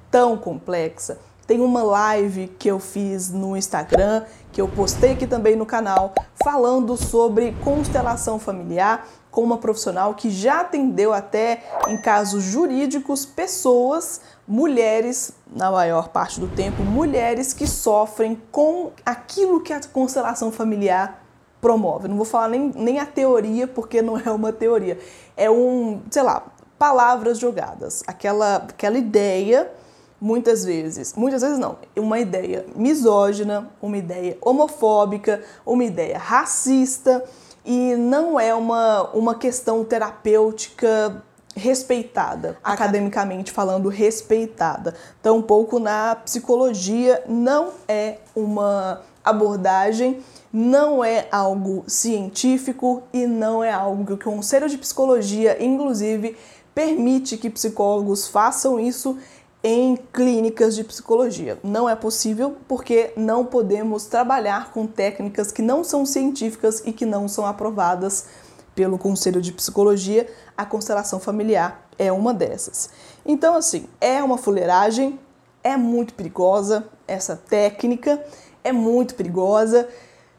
tão 0.10 0.36
complexa 0.36 1.20
tem 1.50 1.60
uma 1.62 1.82
live 1.82 2.48
que 2.60 2.68
eu 2.68 2.80
fiz 2.80 3.32
no 3.32 3.58
Instagram, 3.58 4.24
que 4.52 4.62
eu 4.62 4.68
postei 4.68 5.14
aqui 5.14 5.26
também 5.26 5.56
no 5.56 5.66
canal, 5.66 6.14
falando 6.44 6.96
sobre 6.96 7.56
constelação 7.64 8.38
familiar 8.38 9.08
com 9.32 9.42
uma 9.42 9.58
profissional 9.58 10.14
que 10.14 10.30
já 10.30 10.62
atendeu 10.62 11.12
até 11.12 11.64
em 11.88 12.00
casos 12.00 12.44
jurídicos 12.44 13.26
pessoas, 13.26 14.22
mulheres, 14.48 15.34
na 15.52 15.72
maior 15.72 16.10
parte 16.10 16.40
do 16.40 16.48
tempo, 16.48 16.84
mulheres 16.84 17.52
que 17.52 17.66
sofrem 17.66 18.40
com 18.52 18.92
aquilo 19.04 19.60
que 19.60 19.74
a 19.74 19.82
constelação 19.92 20.52
familiar 20.52 21.24
promove. 21.60 22.08
Não 22.08 22.16
vou 22.16 22.26
falar 22.26 22.50
nem, 22.50 22.72
nem 22.76 23.00
a 23.00 23.08
teoria, 23.08 23.68
porque 23.68 24.04
não 24.04 24.20
é 24.20 24.30
uma 24.30 24.54
teoria. 24.54 25.00
É 25.36 25.50
um, 25.50 26.00
sei 26.12 26.22
lá, 26.22 26.44
palavras 26.78 27.40
jogadas. 27.40 28.04
Aquela, 28.06 28.58
aquela 28.58 29.00
ideia 29.00 29.72
muitas 30.20 30.66
vezes, 30.66 31.14
muitas 31.16 31.42
vezes 31.42 31.58
não, 31.58 31.78
uma 31.96 32.20
ideia 32.20 32.66
misógina, 32.76 33.70
uma 33.82 33.98
ideia 33.98 34.38
homofóbica, 34.42 35.42
uma 35.66 35.84
ideia 35.84 36.18
racista. 36.18 37.24
E 37.66 37.96
não 37.96 38.40
é 38.40 38.54
uma, 38.56 39.10
uma 39.12 39.36
questão 39.36 39.84
terapêutica 39.84 41.22
respeitada, 41.56 42.58
academicamente 42.64 43.52
falando, 43.52 43.90
respeitada. 43.90 44.96
Tampouco 45.22 45.78
na 45.78 46.16
psicologia 46.16 47.22
não 47.28 47.72
é 47.88 48.20
uma 48.36 49.02
abordagem, 49.24 50.22
não 50.52 51.04
é 51.04 51.28
algo 51.32 51.84
científico 51.86 53.04
e 53.14 53.28
não 53.28 53.64
é 53.64 53.72
algo 53.72 54.06
que 54.06 54.14
o 54.14 54.18
Conselho 54.18 54.70
de 54.70 54.78
Psicologia, 54.78 55.64
inclusive, 55.64 56.36
permite 56.74 57.38
que 57.38 57.50
psicólogos 57.50 58.28
façam 58.28 58.80
isso 58.80 59.18
em 59.64 59.98
clínicas 60.14 60.76
de 60.76 60.84
psicologia. 60.84 61.60
Não 61.64 61.90
é 61.90 61.96
possível 61.96 62.56
porque 62.68 63.12
não 63.16 63.46
podemos 63.46 64.06
trabalhar 64.06 64.72
com 64.72 64.88
técnicas 64.88 65.52
que 65.52 65.62
não 65.62 65.84
são 65.84 66.06
científicas 66.06 66.82
e 66.86 66.94
que 66.94 67.06
não 67.06 67.28
são 67.28 67.46
aprovadas 67.46 68.28
pelo 68.74 68.98
Conselho 68.98 69.42
de 69.42 69.52
Psicologia. 69.52 70.28
A 70.56 70.66
constelação 70.66 71.20
familiar 71.20 71.90
é 71.98 72.12
uma 72.12 72.34
dessas. 72.34 72.90
Então, 73.26 73.56
assim, 73.56 73.88
é 74.00 74.24
uma 74.24 74.38
fuleiragem, 74.38 75.20
é 75.62 75.76
muito 75.76 76.14
perigosa 76.14 76.88
essa 77.06 77.36
técnica, 77.36 78.24
é 78.64 78.72
muito 78.72 79.16
perigosa, 79.16 79.90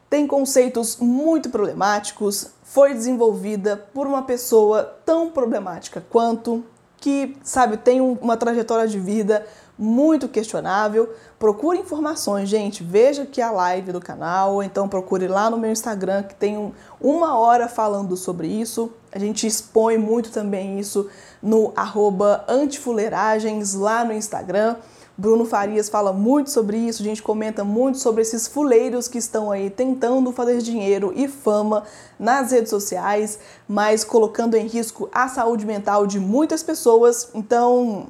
tem 0.09 0.27
conceitos 0.27 0.97
muito 0.97 1.51
problemáticos, 1.51 2.51
foi 2.63 2.95
desenvolvida 2.95 3.77
por 3.77 4.07
uma 4.07 4.23
pessoa 4.23 4.83
tão 5.05 5.31
problemática 5.31 6.03
quanto 6.09 6.65
que, 7.01 7.37
sabe, 7.43 7.79
tem 7.79 8.01
uma 8.01 8.37
trajetória 8.37 8.87
de 8.87 9.01
vida 9.01 9.47
muito 9.79 10.29
questionável. 10.29 11.11
Procure 11.39 11.79
informações, 11.79 12.51
gente. 12.51 12.85
Veja 12.85 13.23
aqui 13.23 13.41
a 13.41 13.51
live 13.51 13.93
do 13.93 14.01
canal, 14.01 14.55
ou 14.55 14.63
então 14.63 14.87
procure 14.87 15.27
lá 15.27 15.49
no 15.49 15.57
meu 15.57 15.73
Instagram, 15.73 16.23
que 16.23 16.35
tem 16.35 16.73
uma 17.01 17.39
hora 17.39 17.67
falando 17.67 18.15
sobre 18.17 18.47
isso. 18.47 18.93
A 19.11 19.19
gente 19.19 19.47
expõe 19.47 19.97
muito 19.97 20.31
também 20.31 20.79
isso 20.79 21.09
no 21.43 21.73
arroba 21.75 22.45
antifuleiragens 22.47 23.73
lá 23.73 24.05
no 24.05 24.13
Instagram. 24.13 24.77
Bruno 25.17 25.45
Farias 25.45 25.89
fala 25.89 26.13
muito 26.13 26.51
sobre 26.51 26.79
isso, 26.79 27.03
a 27.03 27.05
gente 27.05 27.23
comenta 27.23 27.63
muito 27.63 27.99
sobre 27.99 28.23
esses 28.23 28.47
fuleiros 28.47 29.07
que 29.07 29.19
estão 29.19 29.51
aí 29.51 29.69
tentando 29.69 30.33
fazer 30.33 30.59
dinheiro 30.59 31.13
e 31.15 31.29
fama 31.29 31.85
nas 32.19 32.53
redes 32.53 32.71
sociais, 32.71 33.39
mas 33.69 34.03
colocando 34.03 34.57
em 34.57 34.67
risco 34.67 35.09
a 35.13 35.29
saúde 35.29 35.67
mental 35.67 36.07
de 36.07 36.19
muitas 36.19 36.63
pessoas. 36.63 37.29
Então, 37.35 38.07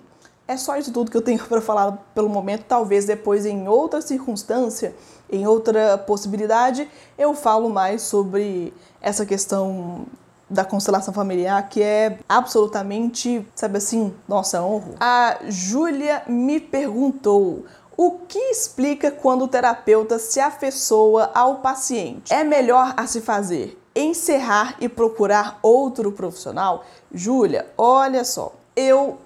é 0.46 0.56
só 0.56 0.76
isso 0.76 0.92
tudo 0.92 1.10
que 1.10 1.16
eu 1.16 1.22
tenho 1.22 1.38
para 1.46 1.60
falar 1.60 1.92
pelo 2.14 2.28
momento. 2.28 2.64
Talvez 2.66 3.04
depois, 3.04 3.46
em 3.46 3.68
outra 3.68 4.00
circunstância, 4.00 4.94
em 5.30 5.46
outra 5.46 5.96
possibilidade, 5.96 6.88
eu 7.16 7.34
falo 7.34 7.70
mais 7.70 8.02
sobre 8.02 8.74
essa 9.00 9.24
questão 9.24 10.06
da 10.50 10.64
constelação 10.64 11.14
familiar 11.14 11.68
que 11.68 11.82
é 11.82 12.18
absolutamente, 12.28 13.46
sabe 13.54 13.78
assim, 13.78 14.12
nossa, 14.28 14.60
honro. 14.62 14.94
A 14.98 15.38
Júlia 15.48 16.22
me 16.26 16.58
perguntou 16.58 17.64
o 17.96 18.12
que 18.26 18.38
explica 18.38 19.10
quando 19.10 19.42
o 19.42 19.48
terapeuta 19.48 20.18
se 20.18 20.40
afeiçoa 20.40 21.30
ao 21.34 21.56
paciente? 21.56 22.32
É 22.32 22.42
melhor 22.42 22.94
a 22.96 23.06
se 23.06 23.20
fazer 23.20 23.80
encerrar 23.94 24.76
e 24.80 24.88
procurar 24.88 25.58
outro 25.62 26.12
profissional? 26.12 26.84
Júlia, 27.12 27.66
olha 27.76 28.24
só, 28.24 28.54
eu 28.74 29.18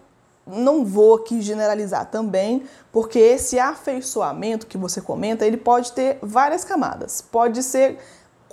não 0.47 0.85
vou 0.85 1.15
aqui 1.15 1.41
generalizar 1.41 2.11
também, 2.11 2.65
porque 2.93 3.19
esse 3.19 3.59
afeiçoamento 3.59 4.67
que 4.67 4.77
você 4.77 5.01
comenta, 5.01 5.47
ele 5.47 5.57
pode 5.57 5.93
ter 5.93 6.19
várias 6.21 6.65
camadas. 6.65 7.21
Pode 7.23 7.63
ser 7.63 7.99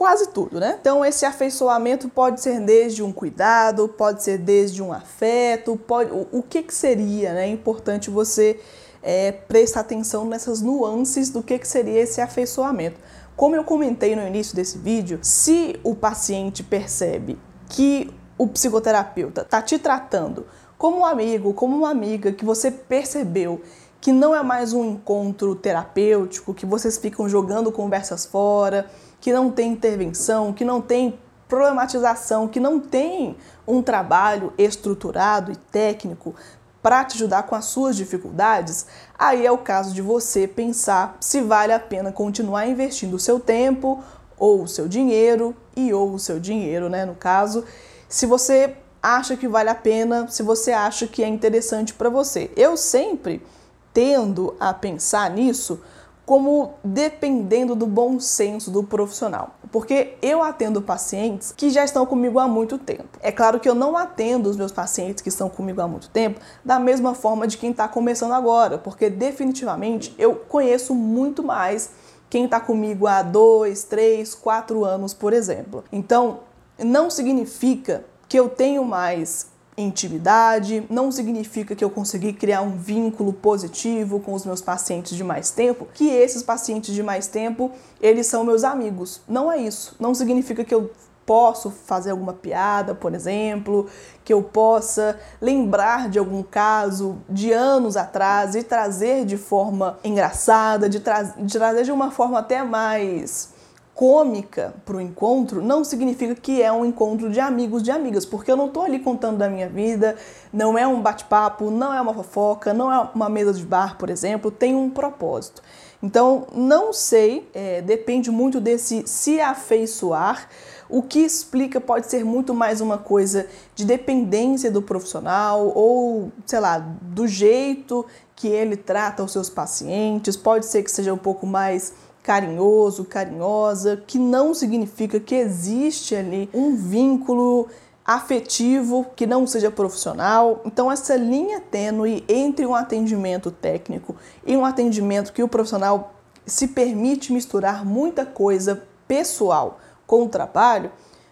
quase 0.01 0.29
tudo, 0.29 0.59
né? 0.59 0.77
Então 0.81 1.05
esse 1.05 1.27
afeiçoamento 1.27 2.09
pode 2.09 2.41
ser 2.41 2.59
desde 2.59 3.03
um 3.03 3.13
cuidado, 3.13 3.87
pode 3.87 4.23
ser 4.23 4.39
desde 4.39 4.81
um 4.81 4.91
afeto, 4.91 5.77
pode, 5.77 6.11
o, 6.11 6.27
o 6.31 6.41
que 6.41 6.63
que 6.63 6.73
seria, 6.73 7.35
né? 7.35 7.43
É 7.43 7.47
importante 7.47 8.09
você 8.09 8.59
é, 9.03 9.31
prestar 9.31 9.81
atenção 9.81 10.25
nessas 10.25 10.59
nuances 10.59 11.29
do 11.29 11.43
que 11.43 11.59
que 11.59 11.67
seria 11.67 11.99
esse 11.99 12.19
afeiçoamento. 12.19 12.99
Como 13.35 13.55
eu 13.55 13.63
comentei 13.63 14.15
no 14.15 14.25
início 14.25 14.55
desse 14.55 14.79
vídeo, 14.79 15.19
se 15.21 15.79
o 15.83 15.93
paciente 15.93 16.63
percebe 16.63 17.37
que 17.69 18.09
o 18.39 18.47
psicoterapeuta 18.47 19.41
está 19.41 19.61
te 19.61 19.77
tratando 19.77 20.47
como 20.79 21.01
um 21.01 21.05
amigo, 21.05 21.53
como 21.53 21.77
uma 21.77 21.91
amiga, 21.91 22.31
que 22.31 22.43
você 22.43 22.71
percebeu 22.71 23.61
que 24.01 24.11
não 24.11 24.35
é 24.35 24.41
mais 24.41 24.73
um 24.73 24.83
encontro 24.83 25.53
terapêutico, 25.53 26.55
que 26.55 26.65
vocês 26.65 26.97
ficam 26.97 27.29
jogando 27.29 27.71
conversas 27.71 28.25
fora, 28.25 28.89
que 29.21 29.31
não 29.31 29.51
tem 29.51 29.71
intervenção, 29.71 30.51
que 30.51 30.65
não 30.65 30.81
tem 30.81 31.17
problematização, 31.47 32.47
que 32.47 32.59
não 32.59 32.79
tem 32.79 33.37
um 33.67 33.81
trabalho 33.81 34.51
estruturado 34.57 35.51
e 35.51 35.55
técnico 35.55 36.35
para 36.81 37.05
te 37.05 37.15
ajudar 37.15 37.43
com 37.43 37.53
as 37.53 37.65
suas 37.65 37.95
dificuldades, 37.95 38.87
aí 39.17 39.45
é 39.45 39.51
o 39.51 39.57
caso 39.57 39.93
de 39.93 40.01
você 40.01 40.47
pensar 40.47 41.15
se 41.19 41.39
vale 41.39 41.71
a 41.71 41.79
pena 41.79 42.11
continuar 42.11 42.65
investindo 42.65 43.13
o 43.13 43.19
seu 43.19 43.39
tempo 43.39 44.03
ou 44.35 44.63
o 44.63 44.67
seu 44.67 44.87
dinheiro 44.87 45.55
e 45.75 45.93
ou 45.93 46.13
o 46.13 46.19
seu 46.19 46.39
dinheiro, 46.39 46.89
né, 46.89 47.05
no 47.05 47.13
caso, 47.13 47.63
se 48.09 48.25
você 48.25 48.75
acha 49.01 49.37
que 49.37 49.47
vale 49.47 49.69
a 49.69 49.75
pena, 49.75 50.27
se 50.27 50.41
você 50.41 50.71
acha 50.71 51.05
que 51.05 51.23
é 51.23 51.27
interessante 51.27 51.93
para 51.93 52.09
você. 52.09 52.51
Eu 52.55 52.75
sempre 52.75 53.45
tendo 53.93 54.55
a 54.59 54.73
pensar 54.73 55.29
nisso 55.29 55.81
como 56.31 56.75
dependendo 56.81 57.75
do 57.75 57.85
bom 57.85 58.17
senso 58.17 58.71
do 58.71 58.85
profissional. 58.85 59.55
Porque 59.69 60.13
eu 60.21 60.41
atendo 60.41 60.81
pacientes 60.81 61.51
que 61.51 61.69
já 61.69 61.83
estão 61.83 62.05
comigo 62.05 62.39
há 62.39 62.47
muito 62.47 62.77
tempo. 62.77 63.19
É 63.21 63.33
claro 63.33 63.59
que 63.59 63.67
eu 63.67 63.75
não 63.75 63.97
atendo 63.97 64.49
os 64.49 64.55
meus 64.55 64.71
pacientes 64.71 65.21
que 65.21 65.27
estão 65.27 65.49
comigo 65.49 65.81
há 65.81 65.89
muito 65.89 66.09
tempo 66.09 66.39
da 66.63 66.79
mesma 66.79 67.13
forma 67.13 67.45
de 67.45 67.57
quem 67.57 67.71
está 67.71 67.85
começando 67.85 68.31
agora, 68.31 68.77
porque 68.77 69.09
definitivamente 69.09 70.15
eu 70.17 70.33
conheço 70.35 70.95
muito 70.95 71.43
mais 71.43 71.89
quem 72.29 72.45
está 72.45 72.61
comigo 72.61 73.07
há 73.07 73.21
dois, 73.21 73.83
três, 73.83 74.33
quatro 74.33 74.85
anos, 74.85 75.13
por 75.13 75.33
exemplo. 75.33 75.83
Então, 75.91 76.39
não 76.79 77.09
significa 77.09 78.05
que 78.29 78.39
eu 78.39 78.47
tenho 78.47 78.85
mais 78.85 79.50
intimidade, 79.77 80.85
não 80.89 81.11
significa 81.11 81.75
que 81.75 81.83
eu 81.83 81.89
consegui 81.89 82.33
criar 82.33 82.61
um 82.61 82.77
vínculo 82.77 83.33
positivo 83.33 84.19
com 84.19 84.33
os 84.33 84.45
meus 84.45 84.61
pacientes 84.61 85.15
de 85.15 85.23
mais 85.23 85.51
tempo, 85.51 85.87
que 85.93 86.09
esses 86.09 86.43
pacientes 86.43 86.93
de 86.93 87.01
mais 87.01 87.27
tempo, 87.27 87.71
eles 88.01 88.27
são 88.27 88.43
meus 88.43 88.63
amigos. 88.63 89.21
Não 89.27 89.51
é 89.51 89.57
isso. 89.57 89.95
Não 89.99 90.13
significa 90.13 90.63
que 90.63 90.73
eu 90.73 90.91
posso 91.25 91.69
fazer 91.69 92.11
alguma 92.11 92.33
piada, 92.33 92.93
por 92.93 93.13
exemplo, 93.13 93.87
que 94.25 94.33
eu 94.33 94.41
possa 94.41 95.17
lembrar 95.39 96.09
de 96.09 96.19
algum 96.19 96.43
caso 96.43 97.17
de 97.29 97.51
anos 97.53 97.95
atrás 97.95 98.55
e 98.55 98.63
trazer 98.63 99.25
de 99.25 99.37
forma 99.37 99.97
engraçada, 100.03 100.89
de, 100.89 100.99
tra 100.99 101.23
de 101.23 101.57
trazer 101.57 101.83
de 101.83 101.91
uma 101.91 102.11
forma 102.11 102.39
até 102.39 102.63
mais 102.63 103.50
cômica 103.93 104.73
para 104.85 104.97
o 104.97 105.01
encontro 105.01 105.61
não 105.61 105.83
significa 105.83 106.33
que 106.33 106.61
é 106.61 106.71
um 106.71 106.85
encontro 106.85 107.29
de 107.29 107.39
amigos 107.39 107.83
de 107.83 107.91
amigas, 107.91 108.25
porque 108.25 108.51
eu 108.51 108.57
não 108.57 108.67
estou 108.67 108.83
ali 108.83 108.99
contando 108.99 109.37
da 109.37 109.49
minha 109.49 109.69
vida, 109.69 110.15
não 110.51 110.77
é 110.77 110.87
um 110.87 111.01
bate-papo, 111.01 111.69
não 111.69 111.93
é 111.93 112.01
uma 112.01 112.13
fofoca, 112.13 112.73
não 112.73 112.91
é 112.91 113.09
uma 113.13 113.29
mesa 113.29 113.53
de 113.53 113.65
bar, 113.65 113.97
por 113.97 114.09
exemplo, 114.09 114.49
tem 114.49 114.75
um 114.75 114.89
propósito. 114.89 115.61
Então, 116.03 116.47
não 116.51 116.91
sei, 116.91 117.47
é, 117.53 117.81
depende 117.81 118.31
muito 118.31 118.59
desse 118.59 119.03
se 119.05 119.39
afeiçoar. 119.39 120.49
O 120.89 121.03
que 121.03 121.19
explica 121.19 121.79
pode 121.79 122.07
ser 122.07 122.25
muito 122.25 122.53
mais 122.53 122.81
uma 122.81 122.97
coisa 122.97 123.47
de 123.75 123.85
dependência 123.85 124.71
do 124.71 124.81
profissional 124.81 125.71
ou, 125.75 126.31
sei 126.45 126.59
lá, 126.59 126.79
do 126.79 127.27
jeito 127.27 128.05
que 128.35 128.47
ele 128.47 128.75
trata 128.75 129.23
os 129.23 129.31
seus 129.31 129.49
pacientes, 129.49 130.35
pode 130.35 130.65
ser 130.65 130.81
que 130.81 130.89
seja 130.89 131.13
um 131.13 131.17
pouco 131.17 131.45
mais 131.45 131.93
carinhoso, 132.23 133.05
carinhosa, 133.05 134.01
que 134.05 134.19
não 134.19 134.53
significa 134.53 135.19
que 135.19 135.35
existe 135.35 136.15
ali 136.15 136.49
um 136.53 136.75
vínculo 136.75 137.67
afetivo 138.05 139.05
que 139.15 139.25
não 139.25 139.45
seja 139.47 139.71
profissional. 139.71 140.61
Então, 140.65 140.91
essa 140.91 141.15
linha 141.15 141.59
tênue 141.59 142.23
entre 142.27 142.65
um 142.65 142.75
atendimento 142.75 143.51
técnico 143.51 144.15
e 144.45 144.55
um 144.57 144.65
atendimento 144.65 145.33
que 145.33 145.43
o 145.43 145.47
profissional 145.47 146.13
se 146.45 146.67
permite 146.67 147.31
misturar 147.31 147.85
muita 147.85 148.25
coisa 148.25 148.83
pessoal 149.07 149.79
com 150.07 150.23
o 150.23 150.29
trabalho, 150.29 150.91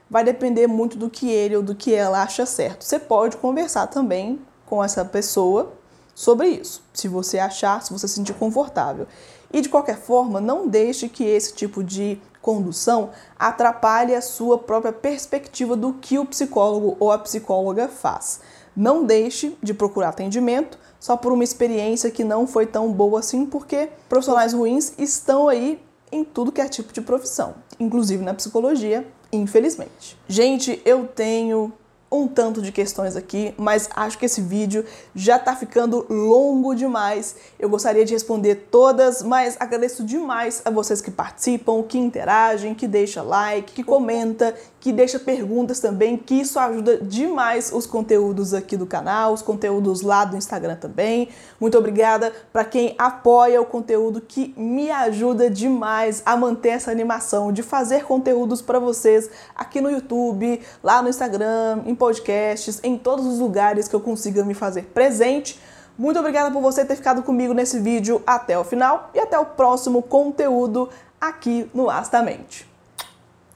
vai 0.09 0.23
depender 0.23 0.67
muito 0.67 0.97
do 0.97 1.09
que 1.09 1.29
ele 1.29 1.55
ou 1.55 1.63
do 1.63 1.75
que 1.75 1.93
ela 1.93 2.23
acha 2.23 2.45
certo. 2.45 2.83
Você 2.83 2.97
pode 2.97 3.37
conversar 3.37 3.87
também 3.87 4.39
com 4.65 4.83
essa 4.83 5.03
pessoa 5.03 5.73
sobre 6.15 6.47
isso, 6.49 6.83
se 6.93 7.07
você 7.07 7.39
achar, 7.39 7.81
se 7.81 7.91
você 7.91 8.07
se 8.07 8.15
sentir 8.15 8.33
confortável. 8.33 9.07
E 9.51 9.61
de 9.61 9.69
qualquer 9.69 9.97
forma, 9.97 10.39
não 10.39 10.67
deixe 10.67 11.09
que 11.09 11.23
esse 11.23 11.53
tipo 11.53 11.83
de 11.83 12.19
condução 12.41 13.09
atrapalhe 13.37 14.15
a 14.15 14.21
sua 14.21 14.57
própria 14.57 14.93
perspectiva 14.93 15.75
do 15.75 15.93
que 15.93 16.17
o 16.17 16.25
psicólogo 16.25 16.95
ou 16.99 17.11
a 17.11 17.17
psicóloga 17.17 17.87
faz. 17.87 18.41
Não 18.75 19.03
deixe 19.03 19.57
de 19.61 19.73
procurar 19.73 20.09
atendimento 20.09 20.79
só 20.99 21.17
por 21.17 21.31
uma 21.31 21.43
experiência 21.43 22.11
que 22.11 22.23
não 22.23 22.47
foi 22.47 22.65
tão 22.65 22.91
boa 22.91 23.19
assim, 23.19 23.45
porque 23.45 23.89
profissionais 24.07 24.53
ruins 24.53 24.93
estão 24.97 25.47
aí 25.47 25.81
em 26.11 26.23
tudo 26.23 26.51
que 26.51 26.61
é 26.61 26.67
tipo 26.67 26.93
de 26.93 27.01
profissão, 27.01 27.55
inclusive 27.79 28.23
na 28.23 28.33
psicologia, 28.33 29.05
infelizmente. 29.31 30.17
Gente, 30.27 30.81
eu 30.85 31.07
tenho 31.07 31.73
um 32.11 32.27
tanto 32.27 32.61
de 32.61 32.71
questões 32.71 33.15
aqui, 33.15 33.53
mas 33.57 33.89
acho 33.95 34.17
que 34.17 34.25
esse 34.25 34.41
vídeo 34.41 34.83
já 35.13 35.37
tá 35.37 35.55
ficando 35.55 36.05
longo 36.09 36.73
demais. 36.73 37.35
Eu 37.59 37.69
gostaria 37.69 38.03
de 38.03 38.13
responder 38.13 38.67
todas, 38.71 39.21
mas 39.21 39.55
agradeço 39.59 40.03
demais 40.03 40.61
a 40.65 40.71
vocês 40.71 41.01
que 41.01 41.11
participam, 41.11 41.83
que 41.83 41.97
interagem, 41.97 42.73
que 42.73 42.87
deixa 42.87 43.21
like, 43.21 43.73
que 43.73 43.83
comenta, 43.83 44.55
que 44.79 44.91
deixa 44.91 45.19
perguntas 45.19 45.79
também, 45.79 46.17
que 46.17 46.35
isso 46.35 46.57
ajuda 46.57 46.97
demais 46.97 47.71
os 47.73 47.85
conteúdos 47.85 48.53
aqui 48.53 48.77
do 48.77 48.85
canal, 48.85 49.33
os 49.33 49.41
conteúdos 49.41 50.01
lá 50.01 50.23
do 50.23 50.37
Instagram 50.37 50.75
também. 50.75 51.29
Muito 51.59 51.77
obrigada 51.77 52.31
para 52.53 52.63
quem 52.63 52.95
apoia 52.97 53.61
o 53.61 53.65
conteúdo 53.65 54.21
que 54.21 54.53
me 54.55 54.89
ajuda 54.89 55.49
demais 55.49 56.21
a 56.25 56.37
manter 56.37 56.69
essa 56.69 56.91
animação 56.91 57.51
de 57.51 57.61
fazer 57.61 58.05
conteúdos 58.05 58.61
para 58.61 58.79
vocês 58.79 59.29
aqui 59.55 59.81
no 59.81 59.91
YouTube, 59.91 60.61
lá 60.81 61.01
no 61.01 61.09
Instagram, 61.09 61.81
em 61.85 61.93
podcasts, 61.93 62.79
em 62.83 62.97
todos 62.97 63.25
os 63.25 63.39
lugares 63.39 63.87
que 63.87 63.95
eu 63.95 64.01
consiga 64.01 64.43
me 64.43 64.53
fazer 64.53 64.83
presente. 64.93 65.59
Muito 65.97 66.17
obrigada 66.17 66.49
por 66.49 66.61
você 66.61 66.85
ter 66.85 66.95
ficado 66.95 67.21
comigo 67.21 67.53
nesse 67.53 67.77
vídeo 67.77 68.23
até 68.25 68.57
o 68.57 68.63
final 68.63 69.09
e 69.13 69.19
até 69.19 69.37
o 69.37 69.45
próximo 69.45 70.01
conteúdo 70.01 70.89
aqui 71.19 71.69
no 71.73 71.89
Astamente. 71.89 72.65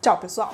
Tchau, 0.02 0.18
pessoal! 0.18 0.54